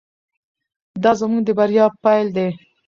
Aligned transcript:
دا 1.03 1.11
زموږ 1.19 1.41
د 1.45 1.49
بریا 1.59 1.85
پیل 2.03 2.27
دی. 2.35 2.47